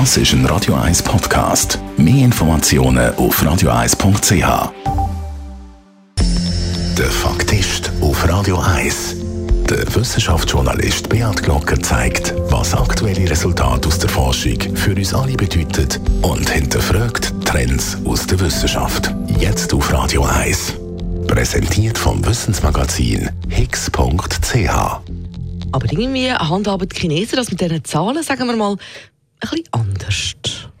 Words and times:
Das 0.00 0.16
ist 0.16 0.32
ein 0.32 0.44
Radio 0.46 0.74
1 0.74 1.04
Podcast. 1.04 1.78
Mehr 1.96 2.24
Informationen 2.24 3.14
auf 3.14 3.40
radio1.ch. 3.40 4.72
Der 6.98 7.10
Faktist 7.12 7.92
auf 8.00 8.28
Radio 8.28 8.58
1. 8.58 9.14
Der 9.70 9.94
Wissenschaftsjournalist 9.94 11.08
Beat 11.08 11.44
Glocker 11.44 11.80
zeigt, 11.80 12.34
was 12.50 12.74
aktuelle 12.74 13.30
Resultate 13.30 13.86
aus 13.86 14.00
der 14.00 14.10
Forschung 14.10 14.58
für 14.74 14.96
uns 14.96 15.14
alle 15.14 15.34
bedeuten 15.34 15.88
und 16.22 16.50
hinterfragt 16.50 17.32
Trends 17.44 17.96
aus 18.04 18.26
der 18.26 18.40
Wissenschaft. 18.40 19.14
Jetzt 19.38 19.72
auf 19.72 19.92
Radio 19.92 20.24
1. 20.24 20.74
Präsentiert 21.28 21.96
vom 21.96 22.26
Wissensmagazin 22.26 23.30
higgs.ch. 23.48 23.94
Aber 25.70 25.92
irgendwie 25.92 26.32
handhaben 26.32 26.88
die 26.88 26.96
Chinesen 26.96 27.36
das 27.36 27.52
mit 27.52 27.60
diesen 27.60 27.84
Zahlen, 27.84 28.24
sagen 28.24 28.48
wir 28.48 28.56
mal, 28.56 28.76
bisschen 29.50 29.68
anders. 29.72 30.34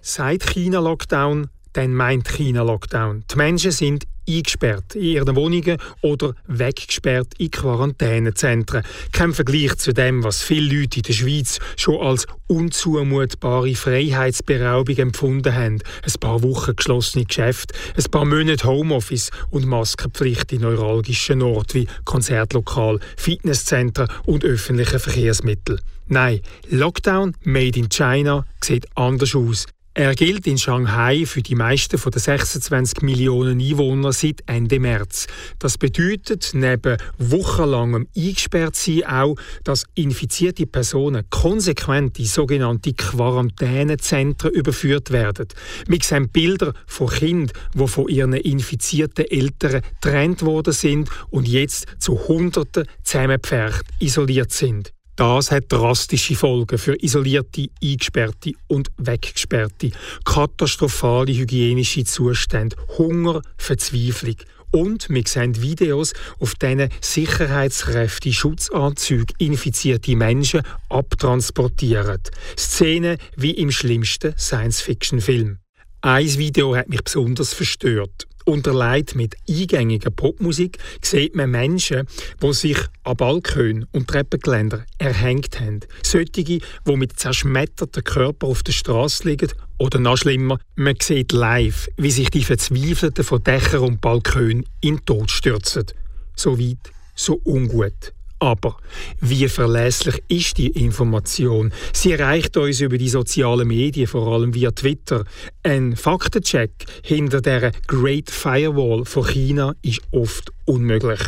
Seit 0.00 0.44
China-Lockdown, 0.44 1.48
dann 1.72 1.94
meint 1.94 2.28
China-Lockdown. 2.28 3.24
Die 3.30 3.36
Menschen 3.36 3.70
sind 3.70 4.04
eingesperrt 4.36 4.94
in 4.94 5.02
ihren 5.02 5.36
Wohnungen 5.36 5.78
oder 6.02 6.34
weggesperrt 6.46 7.34
in 7.38 7.50
Quarantänezentren. 7.50 8.82
Kein 9.12 9.34
Vergleich 9.34 9.76
zu 9.78 9.92
dem, 9.92 10.22
was 10.22 10.42
viele 10.42 10.80
Leute 10.80 10.98
in 10.98 11.02
der 11.02 11.12
Schweiz 11.12 11.58
schon 11.76 12.00
als 12.00 12.26
unzumutbare 12.46 13.74
Freiheitsberaubung 13.74 14.96
empfunden 14.96 15.54
haben. 15.54 15.80
Ein 16.04 16.20
paar 16.20 16.42
Wochen 16.42 16.76
geschlossene 16.76 17.24
Geschäfte, 17.24 17.74
ein 17.96 18.10
paar 18.10 18.24
Monate 18.24 18.66
Homeoffice 18.66 19.30
und 19.50 19.66
Maskenpflicht 19.66 20.52
in 20.52 20.60
neuralgischen 20.62 21.42
Orten 21.42 21.80
wie 21.80 21.88
Konzertlokal, 22.04 23.00
Fitnesszentren 23.16 24.08
und 24.24 24.44
öffentliche 24.44 24.98
Verkehrsmittel. 24.98 25.80
Nein, 26.08 26.40
Lockdown 26.68 27.36
made 27.44 27.78
in 27.78 27.88
China 27.88 28.44
sieht 28.62 28.86
anders 28.96 29.34
aus. 29.34 29.66
Er 29.92 30.14
gilt 30.14 30.46
in 30.46 30.56
Shanghai 30.56 31.26
für 31.26 31.42
die 31.42 31.56
meisten 31.56 31.98
von 31.98 32.12
den 32.12 32.20
26 32.20 33.02
Millionen 33.02 33.60
Einwohner 33.60 34.12
seit 34.12 34.40
Ende 34.46 34.78
März. 34.78 35.26
Das 35.58 35.78
bedeutet 35.78 36.50
neben 36.52 36.96
wochenlangem 37.18 38.06
Eingesperrtsein 38.16 39.04
auch, 39.04 39.34
dass 39.64 39.86
infizierte 39.96 40.66
Personen 40.66 41.28
konsequent 41.28 42.20
in 42.20 42.26
sogenannte 42.26 42.92
Quarantänezentren 42.92 44.52
überführt 44.52 45.10
werden. 45.10 45.48
Wir 45.88 45.98
sehen 46.00 46.28
Bilder 46.28 46.72
von 46.86 47.08
Kindern, 47.08 47.50
die 47.74 47.88
von 47.88 48.06
ihren 48.06 48.34
infizierten 48.34 49.24
Eltern 49.28 49.82
getrennt 50.00 50.42
worden 50.42 50.72
sind 50.72 51.10
und 51.30 51.48
jetzt 51.48 51.86
zu 51.98 52.28
Hunderten 52.28 52.86
zusammengepfercht 53.02 53.86
isoliert 53.98 54.52
sind. 54.52 54.92
Das 55.20 55.50
hat 55.50 55.64
drastische 55.68 56.34
Folgen 56.34 56.78
für 56.78 56.96
isolierte, 56.96 57.66
eingesperrte 57.84 58.52
und 58.68 58.88
weggesperrte, 58.96 59.90
katastrophale 60.24 61.34
hygienische 61.34 62.04
Zustände, 62.04 62.74
Hunger, 62.96 63.42
Verzweiflung. 63.58 64.36
Und 64.70 65.10
wir 65.10 65.22
sehen 65.26 65.60
Videos, 65.60 66.14
auf 66.38 66.54
denen 66.54 66.88
Sicherheitskräfte 67.02 68.32
Schutzanzüge 68.32 69.34
infizierte 69.36 70.16
Menschen 70.16 70.62
abtransportieren. 70.88 72.22
Szenen 72.56 73.18
wie 73.36 73.50
im 73.50 73.70
schlimmsten 73.70 74.32
Science-Fiction-Film. 74.38 75.58
Ein 76.00 76.38
Video 76.38 76.74
hat 76.74 76.88
mich 76.88 77.04
besonders 77.04 77.52
verstört. 77.52 78.26
Unterlegt 78.50 79.14
mit 79.14 79.36
eingängiger 79.48 80.10
Popmusik 80.10 80.78
sieht 81.02 81.36
man 81.36 81.52
Menschen, 81.52 82.08
die 82.42 82.52
sich 82.52 82.78
an 83.04 83.16
Balkon 83.16 83.86
und 83.92 84.08
Treppengeländer 84.08 84.84
erhängt 84.98 85.60
haben. 85.60 85.78
Solche, 86.02 86.42
die 86.42 86.60
mit 86.84 87.16
zerschmetterten 87.16 88.02
Körper 88.02 88.48
auf 88.48 88.64
der 88.64 88.72
Straße 88.72 89.28
liegen. 89.28 89.52
Oder 89.78 90.00
noch 90.00 90.16
schlimmer, 90.16 90.58
man 90.74 90.96
sieht 91.00 91.30
live, 91.30 91.88
wie 91.96 92.10
sich 92.10 92.30
die 92.30 92.42
Verzweifelten 92.42 93.22
von 93.22 93.44
Dächern 93.44 93.82
und 93.82 94.00
Balkon 94.00 94.64
in 94.80 94.96
den 94.96 95.04
Tod 95.04 95.30
stürzen. 95.30 95.84
So 96.34 96.58
weit, 96.58 96.90
so 97.14 97.40
ungut. 97.44 98.12
Aber 98.40 98.78
wie 99.20 99.46
verlässlich 99.48 100.22
ist 100.28 100.56
die 100.56 100.68
Information? 100.68 101.72
Sie 101.92 102.12
erreicht 102.12 102.56
uns 102.56 102.80
über 102.80 102.96
die 102.96 103.10
sozialen 103.10 103.68
Medien, 103.68 104.06
vor 104.06 104.32
allem 104.32 104.54
via 104.54 104.70
Twitter. 104.70 105.24
Ein 105.62 105.94
Faktencheck 105.94 106.72
hinter 107.02 107.42
der 107.42 107.72
Great 107.86 108.30
Firewall 108.30 109.04
von 109.04 109.26
China 109.26 109.74
ist 109.82 110.00
oft 110.10 110.50
unmöglich. 110.64 111.20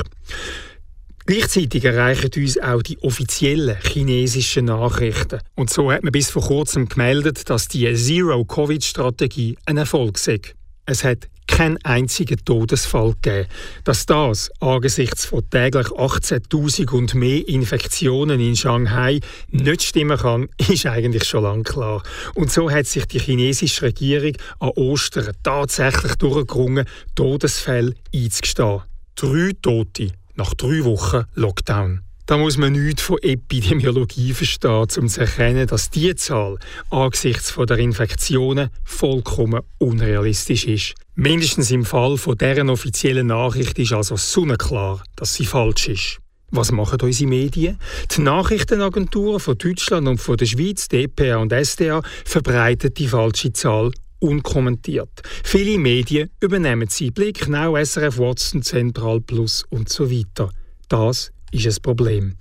Gleichzeitig 1.26 1.84
erreichen 1.84 2.30
uns 2.34 2.58
auch 2.58 2.82
die 2.82 2.98
offiziellen 3.00 3.76
chinesischen 3.82 4.64
Nachrichten. 4.64 5.40
Und 5.54 5.68
so 5.70 5.92
hat 5.92 6.02
man 6.02 6.12
bis 6.12 6.30
vor 6.30 6.42
kurzem 6.42 6.88
gemeldet, 6.88 7.48
dass 7.50 7.68
die 7.68 7.94
Zero-Covid-Strategie 7.94 9.56
ein 9.66 9.76
Erfolg 9.76 10.16
ist. 10.16 10.54
Es 10.86 11.04
hat 11.04 11.28
keinen 11.46 11.78
einzigen 11.84 12.44
Todesfall 12.44 13.14
gegeben. 13.20 13.48
Dass 13.84 14.06
das 14.06 14.50
angesichts 14.60 15.26
von 15.26 15.48
täglich 15.50 15.88
18.000 15.88 16.90
und 16.90 17.14
mehr 17.14 17.46
Infektionen 17.48 18.40
in 18.40 18.56
Shanghai 18.56 19.20
nicht 19.48 19.82
stimmen 19.82 20.18
kann, 20.18 20.48
ist 20.68 20.86
eigentlich 20.86 21.24
schon 21.24 21.44
lange 21.44 21.62
klar. 21.62 22.02
Und 22.34 22.50
so 22.50 22.70
hat 22.70 22.86
sich 22.86 23.06
die 23.06 23.18
chinesische 23.18 23.82
Regierung 23.82 24.36
an 24.60 24.70
Ostern 24.70 25.34
tatsächlich 25.42 26.14
durchgerungen, 26.16 26.86
Todesfälle 27.14 27.94
einzugestehen. 28.14 28.82
Drei 29.14 29.52
Tote 29.60 30.12
nach 30.34 30.54
drei 30.54 30.84
Wochen 30.84 31.24
Lockdown. 31.34 32.02
Da 32.26 32.38
muss 32.38 32.56
man 32.56 32.72
nichts 32.72 33.02
von 33.02 33.18
Epidemiologie 33.20 34.32
verstehen, 34.32 34.86
um 34.96 35.08
zu 35.08 35.20
erkennen, 35.20 35.66
dass 35.66 35.90
diese 35.90 36.14
Zahl 36.14 36.56
angesichts 36.88 37.54
der 37.56 37.78
Infektionen 37.78 38.70
vollkommen 38.84 39.60
unrealistisch 39.78 40.66
ist. 40.66 40.94
Mindestens 41.14 41.70
im 41.70 41.84
Fall 41.84 42.16
von 42.16 42.38
deren 42.38 42.70
offiziellen 42.70 43.26
Nachricht 43.26 43.78
ist 43.78 43.92
also 43.92 44.16
sonnenklar, 44.16 45.02
dass 45.14 45.34
sie 45.34 45.44
falsch 45.44 45.88
ist. 45.88 46.18
Was 46.50 46.72
machen 46.72 46.98
unsere 47.02 47.28
Medien? 47.28 47.78
Die 48.16 48.22
Nachrichtenagenturen 48.22 49.38
von 49.38 49.58
Deutschland 49.58 50.08
und 50.08 50.18
von 50.18 50.38
der 50.38 50.46
Schweiz, 50.46 50.88
DPA 50.88 51.36
und 51.36 51.52
SDA, 51.52 52.00
verbreiten 52.24 52.94
die 52.94 53.08
falsche 53.08 53.52
Zahl 53.52 53.90
unkommentiert. 54.20 55.10
Viele 55.44 55.78
Medien 55.78 56.30
übernehmen 56.40 56.88
sie. 56.88 57.10
Blick, 57.10 57.46
Now, 57.46 57.76
SRF, 57.76 58.16
Watson, 58.18 58.62
Zentral 58.62 59.20
Plus 59.20 59.66
und 59.68 59.90
so 59.90 60.10
weiter. 60.10 60.50
Das 60.88 61.30
ist 61.52 61.66
ein 61.66 61.82
Problem. 61.82 62.36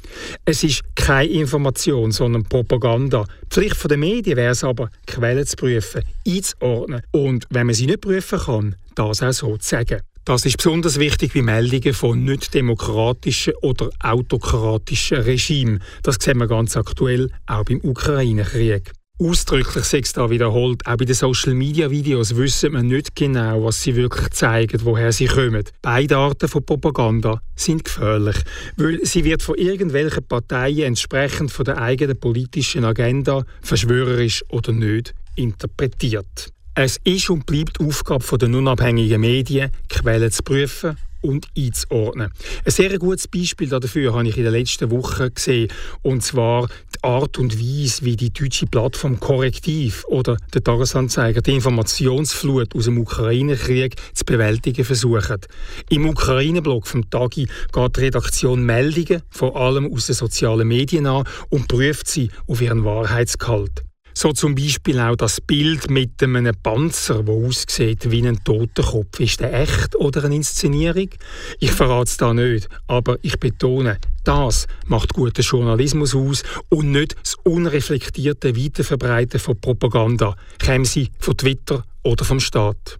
Es 0.46 0.64
ist 0.64 0.84
keine 0.96 1.30
Information, 1.30 2.12
sondern 2.12 2.44
Propaganda. 2.44 3.26
Die 3.44 3.50
Pflicht 3.50 3.90
der 3.90 3.98
Medien 3.98 4.38
wäre 4.38 4.52
es 4.52 4.64
aber, 4.64 4.90
Quellen 5.06 5.46
zu 5.46 5.56
prüfen, 5.56 6.04
einzuordnen 6.28 7.02
und, 7.12 7.46
wenn 7.50 7.68
man 7.68 7.76
sie 7.76 7.88
nicht 7.88 8.02
prüfen 8.02 8.40
kann, 8.40 8.76
das 8.96 9.22
auch 9.22 9.32
so 9.32 9.58
zu 9.58 9.70
sagen. 9.70 10.02
Das 10.24 10.46
ist 10.46 10.58
besonders 10.58 11.00
wichtig 11.00 11.34
bei 11.34 11.42
Meldungen 11.42 11.96
von 11.96 12.24
nicht 12.24 12.54
demokratischen 12.54 13.54
oder 13.64 13.90
autokratischen 14.00 15.18
Regimen. 15.18 15.82
Das 16.04 16.18
sehen 16.22 16.38
wir 16.38 16.48
ganz 16.48 16.78
aktuell 16.78 17.30
auch 17.48 17.66
beim 17.66 17.82
Ukraine-Krieg. 17.84 18.92
Ausdrücklich 19.24 19.86
sechs 19.86 20.14
da 20.14 20.32
wiederholt. 20.32 20.88
Auch 20.88 20.98
bei 20.98 21.06
den 21.06 21.14
Social 21.14 21.54
Media 21.54 21.92
Videos 21.92 22.36
wissen 22.36 22.74
wir 22.74 22.82
nicht 22.82 23.16
genau, 23.16 23.64
was 23.64 23.84
sie 23.84 23.96
wirklich 23.96 24.32
zeigen, 24.32 24.84
woher 24.84 25.12
sie 25.12 25.28
kommen. 25.28 25.64
Beide 25.84 26.18
Arten 26.18 26.48
von 26.48 26.66
Propaganda 26.66 27.40
sind 27.56 27.86
gefährlich, 27.86 28.38
weil 28.78 29.06
sie 29.06 29.24
wird 29.24 29.44
von 29.44 29.59
irgendwelchen 29.59 30.24
Parteien 30.24 30.88
entsprechend 30.88 31.52
von 31.52 31.66
der 31.66 31.80
eigenen 31.80 32.20
politischen 32.20 32.84
Agenda, 32.84 33.44
verschwörerisch 33.62 34.44
oder 34.50 34.72
nicht, 34.72 35.14
interpretiert. 35.36 36.52
Es 36.74 36.98
ist 37.03 37.30
und 37.30 37.46
bleibt 37.46 37.80
Aufgabe 37.80 38.40
der 38.40 38.50
unabhängigen 38.50 39.22
Medien, 39.22 39.70
Quellen 39.88 40.32
zu 40.32 40.42
prüfen 40.42 40.98
und 41.22 41.48
einzuordnen. 41.56 42.32
Ein 42.66 42.72
sehr 42.72 42.98
gutes 42.98 43.28
Beispiel 43.28 43.70
dafür 43.70 44.14
habe 44.14 44.28
ich 44.28 44.38
in 44.38 44.44
den 44.44 44.53
letzten 44.53 44.90
Wochen 44.92 45.34
gesehen, 45.34 45.72
und 46.02 46.24
zwar 46.24 46.68
Art 47.04 47.40
und 47.40 47.60
Weise, 47.60 48.06
wie 48.06 48.16
die 48.16 48.32
deutsche 48.32 48.68
Plattform 48.68 49.20
Korrektiv 49.20 50.06
oder 50.08 50.38
der 50.53 50.64
Tagesanzeiger 50.64 51.42
die 51.42 51.56
Informationsflut 51.56 52.76
aus 52.76 52.86
dem 52.86 53.00
Ukraine-Krieg 53.00 53.96
zu 54.14 54.24
bewältigen 54.24 54.86
versuchen. 54.86 55.40
Im 55.90 56.08
Ukraine-Blog 56.08 56.86
vom 56.86 57.09
Tagi 57.09 57.48
geht 57.74 57.98
die 57.98 58.02
Redaktion 58.02 58.64
Meldungen, 58.64 59.24
vor 59.30 59.56
allem 59.56 59.92
aus 59.92 60.06
den 60.06 60.16
sozialen 60.16 60.68
Medien 60.68 61.08
an, 61.08 61.24
und 61.50 61.68
prüft 61.68 62.08
sie 62.08 62.30
auf 62.48 62.62
ihren 62.62 62.86
Wahrheitsgehalt. 62.86 63.84
So 64.14 64.34
zum 64.34 64.56
Beispiel 64.56 65.00
auch 65.00 65.16
das 65.16 65.40
Bild 65.40 65.90
mit 65.90 66.22
einem 66.22 66.54
Panzer, 66.62 67.26
wo 67.26 67.47
aussieht 67.47 68.12
wie 68.12 68.28
ein 68.28 68.44
Totenkopf. 68.44 69.20
Ist 69.20 69.40
der 69.40 69.54
echt 69.62 69.96
oder 69.96 70.26
eine 70.26 70.36
Inszenierung? 70.36 71.09
Ich 71.59 71.72
verrate 71.72 72.09
es 72.09 72.18
da 72.18 72.34
nicht, 72.34 72.68
aber 72.88 73.18
ich 73.22 73.40
betone, 73.40 73.97
das 74.23 74.68
macht 74.85 75.14
guten 75.14 75.41
Journalismus 75.41 76.16
aus 76.16 76.44
und 76.70 76.91
nicht 76.91 77.16
das 77.22 77.35
unreflektierte 77.44 78.56
Weiterverbreiten 78.56 79.40
von 79.40 79.59
Propaganda, 79.59 80.35
käme 80.59 80.85
sie 80.85 81.09
von 81.20 81.38
Twitter 81.38 81.84
oder 82.03 82.26
vom 82.26 82.40
Staat. 82.40 83.00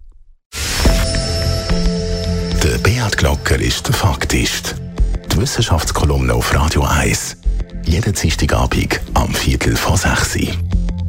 Der 2.62 2.78
Beat 2.78 3.16
Glocker 3.16 3.58
ist 3.58 3.88
der 3.88 3.94
Faktist. 3.94 4.76
Die 5.32 5.40
Wissenschaftskolumne 5.40 6.34
auf 6.34 6.54
Radio 6.54 6.82
1. 6.82 7.38
Jeden 7.84 8.12
Dienstagabend 8.12 9.00
am 9.14 9.34
Viertel 9.34 9.74
vor 9.74 9.96
sechs. 9.96 10.36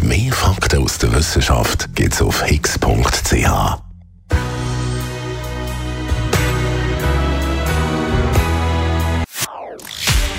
Mehr 0.01 0.33
Fakten 0.33 0.63
Fakten 0.73 0.83
aus 0.83 0.97
der 0.97 1.13
Wissenschaft 1.13 1.93
gibt's 1.95 2.21
auf 2.21 2.43
higgs.ch. 2.43 3.82